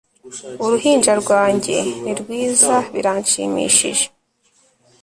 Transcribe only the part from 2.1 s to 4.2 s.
rwiza biranshimishije